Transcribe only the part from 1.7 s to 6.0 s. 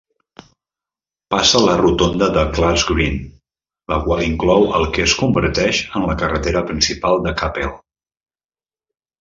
rotonda de Clark's Green, la qual inclou el que es converteix